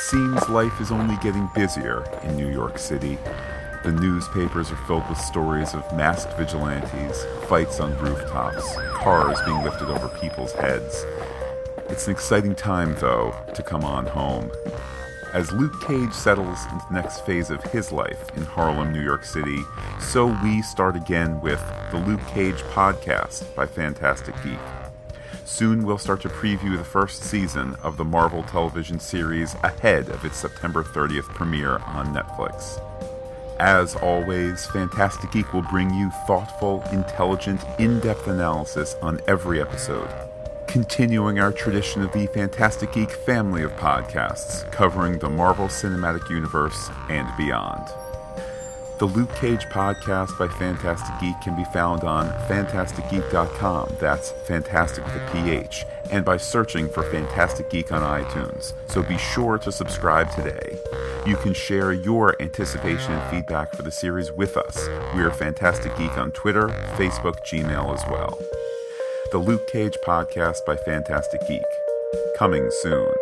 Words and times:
seems 0.00 0.48
life 0.48 0.80
is 0.80 0.90
only 0.90 1.16
getting 1.22 1.48
busier 1.54 2.04
in 2.22 2.36
New 2.36 2.50
York 2.50 2.78
City. 2.78 3.18
The 3.84 3.92
newspapers 3.92 4.70
are 4.70 4.86
filled 4.86 5.08
with 5.08 5.18
stories 5.18 5.74
of 5.74 5.94
masked 5.94 6.36
vigilantes, 6.38 7.24
fights 7.48 7.80
on 7.80 7.96
rooftops, 7.98 8.76
cars 8.94 9.38
being 9.44 9.62
lifted 9.62 9.88
over 9.88 10.08
people's 10.20 10.52
heads. 10.52 11.04
It's 11.88 12.06
an 12.06 12.12
exciting 12.12 12.54
time, 12.54 12.94
though, 12.98 13.34
to 13.54 13.62
come 13.62 13.84
on 13.84 14.06
home. 14.06 14.50
As 15.32 15.52
Luke 15.52 15.80
Cage 15.82 16.12
settles 16.12 16.64
into 16.72 16.84
the 16.90 16.94
next 16.94 17.24
phase 17.26 17.50
of 17.50 17.62
his 17.64 17.92
life 17.92 18.36
in 18.36 18.44
Harlem, 18.44 18.92
New 18.92 19.02
York 19.02 19.24
City, 19.24 19.62
so 20.00 20.26
we 20.42 20.62
start 20.62 20.96
again 20.96 21.40
with 21.40 21.62
the 21.90 21.98
Luke 21.98 22.26
Cage 22.28 22.62
podcast 22.72 23.54
by 23.54 23.66
Phantastic 23.66 24.34
Geek. 24.42 24.79
Soon 25.50 25.82
we'll 25.82 25.98
start 25.98 26.20
to 26.22 26.28
preview 26.28 26.78
the 26.78 26.84
first 26.84 27.24
season 27.24 27.74
of 27.82 27.96
the 27.96 28.04
Marvel 28.04 28.44
television 28.44 29.00
series 29.00 29.56
ahead 29.64 30.08
of 30.08 30.24
its 30.24 30.36
September 30.36 30.84
30th 30.84 31.24
premiere 31.34 31.78
on 31.78 32.14
Netflix. 32.14 32.80
As 33.58 33.96
always, 33.96 34.64
Phantastic 34.66 35.32
Geek 35.32 35.52
will 35.52 35.62
bring 35.62 35.92
you 35.92 36.08
thoughtful, 36.24 36.84
intelligent, 36.92 37.62
in 37.80 37.98
depth 37.98 38.28
analysis 38.28 38.94
on 39.02 39.20
every 39.26 39.60
episode, 39.60 40.08
continuing 40.68 41.40
our 41.40 41.52
tradition 41.52 42.00
of 42.00 42.12
the 42.12 42.28
Phantastic 42.28 42.92
Geek 42.92 43.10
family 43.10 43.64
of 43.64 43.72
podcasts 43.72 44.70
covering 44.70 45.18
the 45.18 45.28
Marvel 45.28 45.66
Cinematic 45.66 46.30
Universe 46.30 46.90
and 47.08 47.28
beyond. 47.36 47.88
The 49.00 49.06
Luke 49.06 49.34
Cage 49.36 49.64
podcast 49.64 50.38
by 50.38 50.46
Phantastic 50.46 51.18
Geek 51.20 51.40
can 51.40 51.56
be 51.56 51.64
found 51.64 52.04
on 52.04 52.28
phantasticgeek.com. 52.50 53.96
That's 53.98 54.32
fantastic 54.46 55.02
with 55.06 55.16
a 55.16 55.30
PH. 55.32 55.86
And 56.10 56.22
by 56.22 56.36
searching 56.36 56.86
for 56.86 57.02
Phantastic 57.04 57.70
Geek 57.70 57.92
on 57.92 58.02
iTunes. 58.02 58.74
So 58.90 59.02
be 59.02 59.16
sure 59.16 59.56
to 59.56 59.72
subscribe 59.72 60.30
today. 60.32 60.78
You 61.24 61.36
can 61.36 61.54
share 61.54 61.94
your 61.94 62.36
anticipation 62.42 63.14
and 63.14 63.30
feedback 63.30 63.74
for 63.74 63.84
the 63.84 63.90
series 63.90 64.32
with 64.32 64.58
us. 64.58 64.86
We 65.14 65.22
are 65.22 65.30
Phantastic 65.30 65.96
Geek 65.96 66.18
on 66.18 66.30
Twitter, 66.32 66.68
Facebook, 66.98 67.36
Gmail 67.46 67.94
as 67.94 68.04
well. 68.10 68.38
The 69.32 69.38
Luke 69.38 69.66
Cage 69.66 69.96
podcast 70.04 70.66
by 70.66 70.76
Phantastic 70.76 71.40
Geek. 71.48 71.64
Coming 72.36 72.68
soon. 72.82 73.14